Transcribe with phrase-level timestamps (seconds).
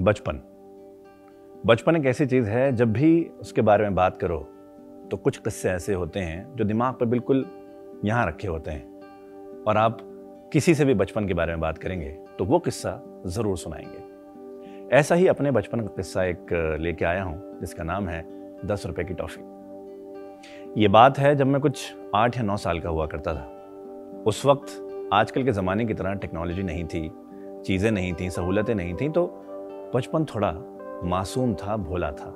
[0.00, 0.38] बचपन।
[1.64, 4.38] बचपन एक ऐसी चीज़ है, जब भी उसके बारे में बात करो
[5.10, 7.44] तो कुछ किस्से ऐसे होते हैं, जो दिमाग पर बिल्कुल
[8.04, 9.98] यहाँ रखे होते हैं। और आप
[10.52, 12.08] किसी से भी बचपन के बारे में बात करेंगे
[12.38, 17.58] तो वो किस्सा ज़रूर सुनाएँगे। ऐसा ही अपने बचपन का किस्सा एक लेके आया हूँ,
[17.60, 18.24] जिसका नाम है
[18.66, 19.42] दस रुपये की टॉफ़ी।
[20.76, 24.44] ये बात है जब मैं कुछ आठ या नौ साल का हुआ करता था। उस
[24.46, 27.10] वक्त आजकल के ज़माने की तरह टेक्नोलॉजी नहीं थी,
[27.64, 29.26] चीज़ें नहीं थी, सहूलतें नहीं थी तो
[29.94, 30.54] बचपन थोड़ा
[31.04, 32.34] मासूम था, भोला था।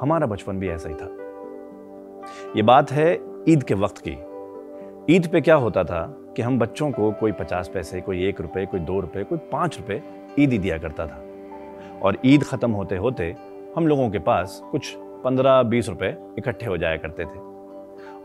[0.00, 1.08] हमारा बचपन भी ऐसा ही था।
[2.56, 4.16] ये बात है ईद के वक्त की।
[5.14, 8.66] ईद पे क्या होता था कि हम बच्चों को कोई पचास पैसे, कोई एक रुपए,
[8.66, 10.02] कोई दो रुपए, कोई पाँच रुपए
[10.38, 11.24] ईद ही दिया करता था।
[12.02, 13.36] और ईद ख़त्म होते होते
[13.76, 17.38] हम लोगों के पास कुछ पंद्रह बीस रुपए इकट्ठे हो जाया करते थे।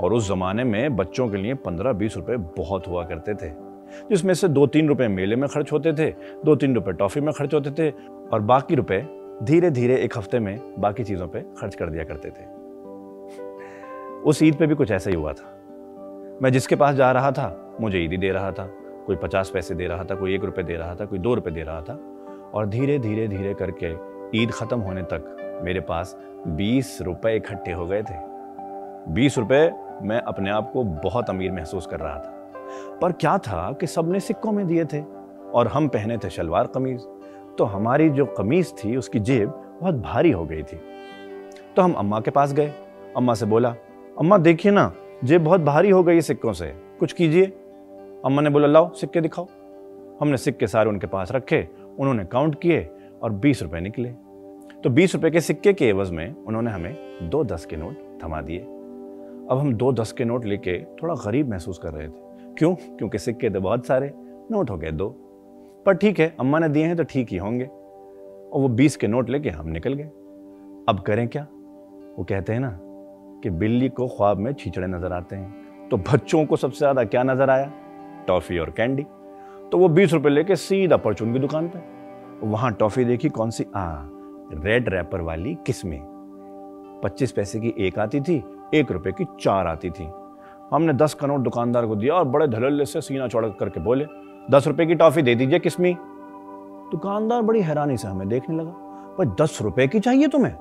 [0.00, 3.63] और उस ज़माने में बच्चों के लिए पंद्रह बीस रुपए बहुत हुआ करते थे।
[4.10, 6.10] जिसमें से दो तीन रुपए मेले में खर्च होते थे
[6.44, 7.90] दो तीन रुपए टॉफ़ी में खर्च होते थे
[8.32, 9.00] और बाकी रुपए
[9.42, 12.44] धीरे धीरे एक हफ़्ते में बाकी चीज़ों पे खर्च कर दिया करते थे।
[14.22, 15.50] उस ईद पे भी कुछ ऐसा ही हुआ था।
[16.42, 18.66] मैं जिसके पास जा रहा था, मुझे ईद दे रहा था,
[19.06, 21.52] कोई पचास पैसे दे रहा था, कोई एक रुपये दे रहा था, कोई दो रुपये
[21.54, 21.94] दे रहा था
[22.54, 23.92] और धीरे धीरे धीरे करके
[24.42, 28.14] ईद ख़त्म होने तक मेरे पास बीस रुपए इकट्ठे हो गए थे।
[29.12, 29.70] बीस रुपए
[30.02, 32.33] मैं अपने आप को बहुत अमीर महसूस कर रहा था।
[33.02, 35.02] पर क्या था कि सबने सिक्कों में दिए थे
[35.54, 37.00] और हम पहने थे शलवार कमीज।
[37.58, 39.48] तो हमारी जो कमीज थी, उसकी जेब
[39.80, 40.80] बहुत भारी हो गई थी।
[41.76, 42.72] तो हम अम्मा के पास गए।
[43.16, 43.74] अम्मा से बोला,
[44.18, 44.92] अम्मा, देखिए ना,
[45.24, 46.66] जेब बहुत भारी हो गई सिक्कों से।
[47.00, 47.46] कुछ कीजिए।
[48.24, 49.46] अम्मा ने बोला, लाओ, सिक्के दिखाओ।
[50.20, 52.90] हमने सिक्के सारे उनके पास रखे, उन्होंने काउंट किए
[53.22, 54.08] और बीस रुपए निकले।
[54.84, 56.96] तो बीस रुपए के सिक्के के एवज में उन्होंने हमें
[57.30, 58.58] दो दस के नोट थमा दिए।
[59.50, 62.23] अब हम दो दस के नोट लेके थोड़ा गरीब महसूस कर रहे थे।
[62.58, 62.74] क्यों?
[62.74, 64.12] क्योंकि सिक्के तो बहुत सारे,
[64.50, 65.08] नोट हो गए दो।
[65.86, 69.06] पर ठीक है, अम्मा ने दिए हैं तो ठीक ही होंगे। और वो बीस के
[69.06, 70.04] नोट लेके हम निकल गए।
[70.88, 71.42] अब करें क्या?
[72.18, 72.78] वो कहते हैं ना
[73.42, 77.22] कि बिल्ली को ख्वाब में छींचड़े नज़र आते हैं। तो बच्चों को सबसे ज़्यादा क्या
[77.22, 77.72] नज़र आया?
[78.28, 79.02] टॉफी और कैंडी।
[79.72, 83.64] तो वो बीस रुपए लेके सीधा परचून की दुकान पे। वहाँ टॉफी देखी कौन सी?
[83.76, 84.02] आ,
[84.54, 86.00] रेड रैपर वाली किस्में?
[87.04, 88.42] पच्चीस पैसे की एक आती थी,
[88.74, 90.04] एक रुपए की चार आती थी।
[90.74, 94.06] हमने दस का नोट दुकानदार को दिया और बड़े धड़ल्ले से सीना चौड़ करके बोले,
[94.50, 95.96] दस रुपए की टॉफी दे दीजिए किसमी।
[96.90, 98.70] दुकानदार बड़ी हैरानी से हमें देखने लगा,
[99.18, 100.52] भाई, दस रुपए की चाहिए तुम्हें?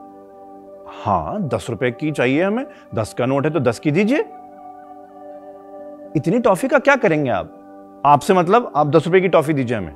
[0.87, 2.65] हाँ दस रुपए की चाहिए हमें,
[2.95, 4.19] दस का नोट है तो दस की दीजिए।
[6.15, 7.59] इतनी टॉफी का क्या करेंगे आप?
[8.05, 9.95] आपसे मतलब आप दस रुपए की टॉफी दीजिए हमें।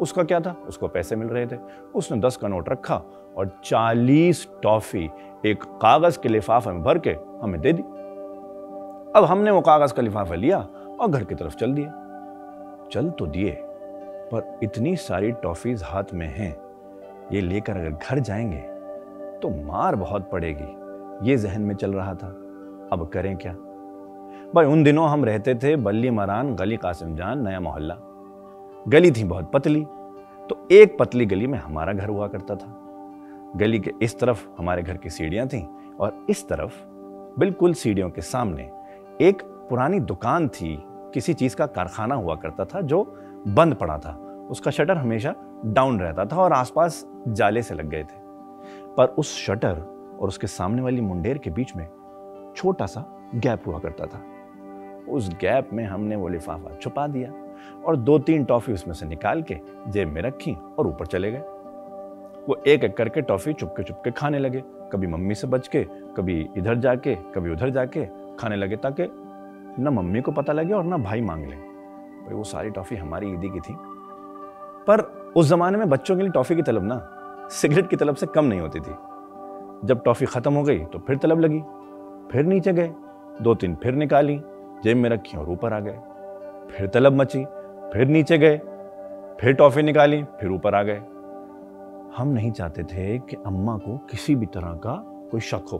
[0.00, 0.56] उसका क्या था?
[0.68, 1.56] उसको पैसे मिल रहे थे।
[1.94, 3.02] उसने दस का नोट रखा
[3.36, 5.10] और चालीस टॉफी
[5.46, 7.82] एक कागज़ के लिफाफे में भर के हमें दे दी।
[9.16, 10.58] अब हमने वो कागज़ का लिफाफा लिया
[11.00, 11.86] और घर की तरफ़ चल दिए।
[12.92, 13.50] चल तो दिए,
[14.32, 16.56] पर इतनी सारी टॉफीज हाथ में हैं,
[17.32, 18.60] ये लेकर अगर घर जाएँगे
[19.38, 22.26] तो मार बहुत पड़ेगी। ये जहन में चल रहा था।
[22.92, 23.52] अब करें क्या?
[24.54, 27.96] भाई, उन दिनों हम रहते थे बल्ली मरान, गली कासिम जान, नया मोहल्ला।
[28.88, 29.84] गली थी बहुत पतली
[30.50, 32.78] तो एक पतली गली में हमारा घर हुआ करता था।
[33.56, 36.84] गली के इस तरफ़ हमारे घर की सीढ़ियाँ थीं और इस तरफ़
[37.38, 38.70] बिल्कुल सीढ़ियों के सामने
[39.20, 43.04] एक पुरानी दुकान थी, किसी चीज़ का कारखाना हुआ करता था जो
[43.48, 44.10] बंद पड़ा था।
[44.50, 45.34] उसका शटर हमेशा
[45.66, 48.18] डाउन रहता था और आसपास जाले से लग गए थे।
[48.96, 49.78] पर उस शटर
[50.20, 51.88] और उसके सामने वाली मुंडेर के बीच में
[52.56, 54.20] छोटा सा गैप हुआ करता था।
[55.12, 57.32] उस गैप में हमने वो लिफाफा छुपा दिया
[57.86, 59.56] और दो तीन टॉफी उसमें से निकाल के
[59.88, 61.42] जेब में रखी और ऊपर चले गए।
[62.48, 64.62] वो एक एक करके टॉफी चुपके चुपके खाने लगे।
[64.92, 65.84] कभी मम्मी से बच के,
[66.16, 69.08] कभी इधर जाके, कभी उधर जाके खाने लगे ताकि
[69.82, 73.32] ना मम्मी को पता लगे और ना भाई मांग ले। भाई, वो सारी टॉफी हमारी
[73.32, 73.76] ईदी की थी।
[74.88, 75.00] पर
[75.36, 77.00] उस जमाने में बच्चों के लिए टॉफी की तलब ना,
[77.50, 78.94] सिगरेट की तलब से कम नहीं होती थी।
[79.84, 81.60] जब टॉफी खत्म हो गई तो फिर तलब लगी।
[82.32, 82.94] फिर नीचे गए,
[83.42, 84.40] दो तीन फिर निकाली,
[84.84, 85.98] जेब में रखी और ऊपर आ गए।
[86.70, 87.44] फिर तलब मची,
[87.92, 88.58] फिर नीचे गए,
[89.40, 90.98] फिर टॉफी निकाली, फिर ऊपर आ गए।
[92.16, 94.94] हम नहीं चाहते थे कि अम्मा को किसी भी तरह का
[95.30, 95.78] कोई शक हो,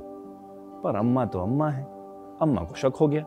[0.84, 1.95] पर अम्मा तो अम्मा है।
[2.42, 3.24] अम्मा को शक हो गया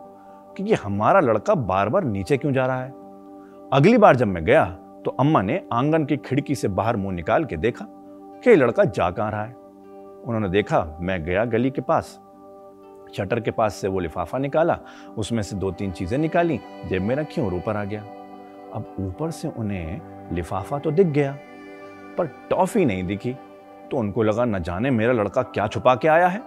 [0.58, 2.92] कि ये हमारा लड़का बार बार नीचे क्यों जा रहा है।
[3.74, 4.66] अगली बार जब मैं गया
[5.06, 7.86] तो अम्मा ने आँगन की खिड़की से बाहर मुँह निकाल के देखा
[8.44, 12.20] कि लड़का जा कहाँ रहा है। उन्होंने देखा, मैं गया गली के पास।
[13.14, 14.78] शटर के पास से वो लिफाफा निकाला,
[15.18, 18.02] उसमें से दो तीन चीज़ें निकाली, जेब में रखी और ऊपर आ गया।
[18.74, 21.32] अब ऊपर से उन्हें लिफाफा तो दिख गया,
[22.18, 23.34] पर टॉफी नहीं दिखी
[23.92, 26.42] तो उनको लगा, न जाने मेरा लड़का क्या छुपा के आया है?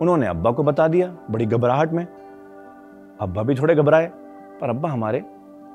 [0.00, 2.06] उन्होंने अब्बा को बता दिया, बड़ी घबराहट में।
[3.20, 4.06] अब्बा भी थोड़े घबराए,
[4.60, 5.24] पर अब्बा हमारे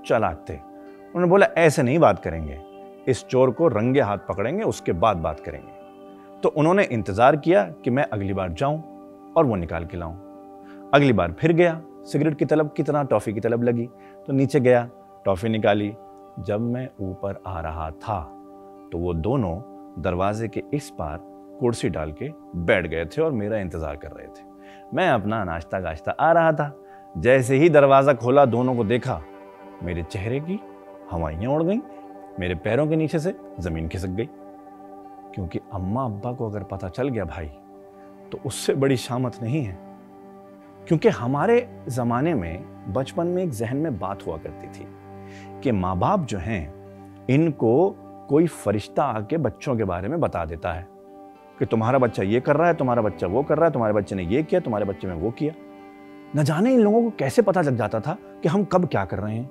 [0.05, 2.59] चलाक थे। उन्होंने बोला, ऐसे नहीं बात करेंगे।
[3.07, 7.89] इस चोर को रंगे हाथ पकड़ेंगे, उसके बाद बात करेंगे। तो उन्होंने इंतज़ार किया कि
[7.89, 8.81] मैं अगली बार जाऊँ
[9.37, 10.15] और वो निकाल के लाऊं।
[10.93, 13.87] अगली बार फिर गया, सिगरेट की तलब, कितना टॉफ़ी की तलब लगी।
[14.27, 14.89] तो नीचे गया,
[15.25, 15.93] टॉफ़ी निकाली।
[16.39, 18.19] जब मैं ऊपर आ रहा था
[18.91, 19.55] तो वो दोनों
[20.03, 21.17] दरवाजे के इस पार
[21.59, 24.43] कुर्सी डाल के बैठ गए थे और मेरा इंतज़ार कर रहे थे।
[24.93, 26.71] मैं अपना नाश्ता गाश्ता आ रहा था।
[27.15, 29.21] जैसे ही दरवाज़ा खोला, दोनों को देखा,
[29.83, 30.59] मेरे चेहरे की
[31.11, 31.79] हवाइयाँ उड़ गईं,
[32.39, 34.29] मेरे पैरों के नीचे से ज़मीन खिसक गई।
[35.35, 37.45] क्योंकि अम्मा अब्बा को अगर पता चल गया भाई
[38.25, 39.77] तो उससे बड़ी शामत नहीं है।
[40.87, 44.87] क्योंकि हमारे ज़माने में, बचपन में एक जहन में बात हुआ करती थी
[45.61, 47.89] कि माँ बाप जो हैं, इनको
[48.29, 50.87] कोई फरिश्ता आके बच्चों के बारे में बता देता है।
[51.59, 54.15] कि तुम्हारा बच्चा ये कर रहा है, तुम्हारा बच्चा वो कर रहा है, तुम्हारे बच्चे
[54.15, 55.53] ने ये किया, तुम्हारे बच्चे ने वो किया।
[56.35, 59.19] न जाने इन लोगों को कैसे पता लग जाता था कि हम कब क्या कर
[59.19, 59.49] रहे हैं।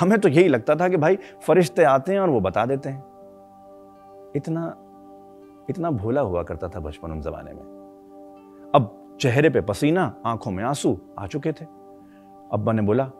[0.00, 3.04] हमें तो यही लगता था कि भाई फरिश्ते आते हैं और वो बता देते हैं।
[4.36, 4.76] इतना
[5.70, 7.62] इतना भोला हुआ करता था बचपन उस जमाने में।
[8.74, 11.64] अब चेहरे पे पसीना, आँखों में आँसू आ चुके थे।
[12.52, 13.10] अब्बा ने बोला,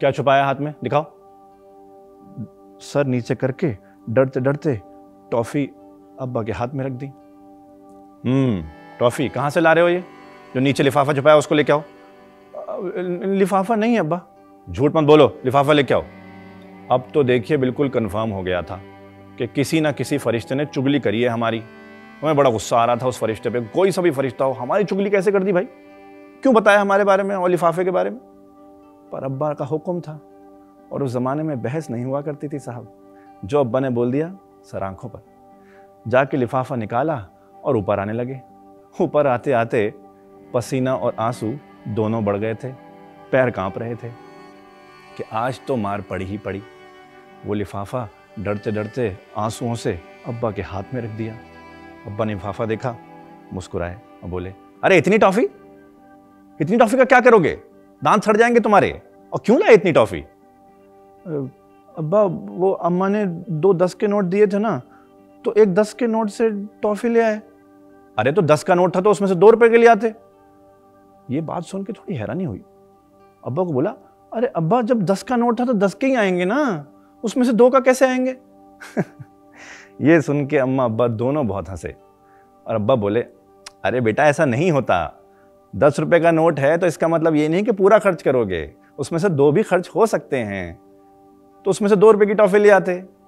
[0.00, 0.74] क्या छुपाया हाथ में?
[0.84, 1.04] दिखाओ।
[2.78, 3.76] सर नीचे करके
[4.10, 4.82] डरते डरते
[5.32, 5.70] टॉफी
[6.20, 7.06] अब्बा के हाथ में रख दी।
[8.24, 8.64] हम्म
[9.00, 10.04] टॉफी कहाँ से ला रहे हो ये?
[10.54, 11.82] जो नीचे लिफाफा छुपाया उसको लेके आओ।
[13.34, 14.20] लिफाफा नहीं अब्बा।
[14.70, 16.02] झूठ मत बोलो लिफाफा लेके आओ।
[16.90, 18.80] अब तो देखिए बिल्कुल कंफर्म हो गया था
[19.38, 21.62] कि किसी ना किसी फरिश्ते ने चुगली करी है हमारी।
[22.22, 24.84] हमें बड़ा गुस्सा आ रहा था उस फरिश्ते पे। कोई सा भी फरिश्ता हो हमारी
[24.84, 25.64] चुगली कैसे कर दी भाई?
[26.42, 28.18] क्यों बताया हमारे बारे में और लिफाफे के बारे में?
[29.12, 30.20] पर अब्बा का हुक्म था
[30.92, 32.92] और उस ज़माने में बहस नहीं हुआ करती थी साहब।
[33.44, 35.31] जो अब्बा ने बोल दिया सर आँखों पर।
[36.08, 37.26] जाके लिफाफा निकाला
[37.64, 38.40] और ऊपर आने लगे।
[39.00, 39.94] ऊपर आते आते
[40.54, 41.58] पसीना और आँसू
[41.88, 42.72] दोनों बढ़ गए थे,
[43.32, 44.08] पैर काँप रहे थे
[45.16, 46.62] कि आज तो मार पड़ी ही पड़ी।
[47.46, 48.08] वो लिफाफा
[48.38, 51.34] डरते डरते आंसुओं से अब्बा के हाथ में रख दिया।
[52.06, 52.96] अब्बा ने लिफाफा देखा,
[53.52, 54.54] मुस्कुराए और बोले,
[54.84, 55.42] अरे, इतनी टॉफी?
[56.60, 57.60] इतनी टॉफी का क्या करोगे?
[58.04, 59.02] दांत सड़ जाएँगे तुम्हारे।
[59.32, 60.20] और क्यों लाए इतनी टॉफी?
[61.98, 62.22] अब्बा,
[62.56, 64.82] वो अम्मा ने दो दस के नोट दिए थे ना
[65.44, 67.42] तो एक दस के नोट से टॉफी ले आए।
[68.18, 70.14] अरे तो दस का नोट था तो उसमें से दो रुपए के लिए आते।
[71.30, 72.64] ये बात सुन के थोड़ी हैरानी हुई।
[73.46, 73.90] अब्बा को बोला,
[74.32, 76.86] अरे अब्बा, जब दस का नोट था तो दस के ही आएँगे ना?
[77.24, 78.36] उसमें से दो का कैसे आएँगे?
[80.00, 81.94] ये सुन के अम्मा अब्बा दोनों बहुत हंसे।
[82.66, 83.20] और अब्बा बोले,
[83.84, 85.18] अरे बेटा, ऐसा नहीं होता।
[85.76, 89.18] दस रुपए का नोट है तो इसका मतलब ये नहीं कि पूरा खर्च करोगे। उसमें
[89.18, 90.80] से दो भी खर्च हो सकते हैं।
[91.64, 93.21] तो उसमें से दो रुपए की टॉफी ले आते।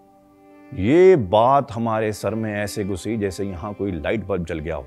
[0.75, 4.87] ये बात हमारे सर में ऐसे घुसी जैसे यहाँ कोई लाइट बल्ब जल गया हो।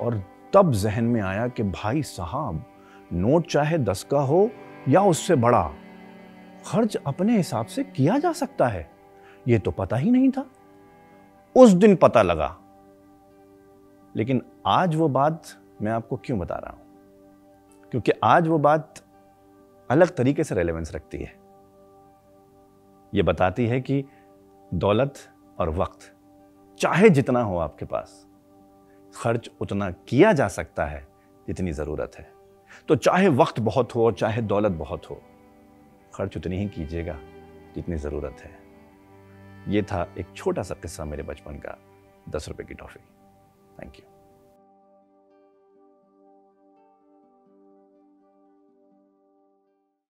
[0.00, 2.64] और तब जहन में आया कि भाई साहब,
[3.12, 4.50] नोट चाहे दस का हो
[4.88, 5.70] या उससे बड़ा,
[6.66, 8.90] खर्च अपने हिसाब से किया जा सकता है।
[9.48, 10.46] यह तो पता ही नहीं था।
[11.56, 12.56] उस दिन पता लगा।
[14.16, 15.42] लेकिन आज वो बात
[15.82, 16.82] मैं आपको क्यों बता रहा हूँ?
[17.90, 18.94] क्योंकि आज वो बात
[19.90, 21.44] अलग तरीके से रेलेवेंस रखती है।
[23.14, 24.04] ये बताती है कि
[24.74, 25.14] दौलत
[25.58, 26.12] और वक्त,
[26.80, 28.26] चाहे जितना हो आपके पास,
[29.16, 31.06] खर्च उतना किया जा सकता है,
[31.46, 32.26] जितनी ज़रूरत है।
[32.88, 35.20] तो चाहे वक्त बहुत हो, चाहे दौलत बहुत हो,
[36.14, 37.18] खर्च उतनी ही कीजिएगा
[37.74, 38.50] जितनी ज़रूरत है।
[39.68, 41.78] ये था एक छोटा सा किस्सा मेरे बचपन का,
[42.28, 43.00] दस रुपये की टॉफ़ी।
[43.78, 44.13] Thank you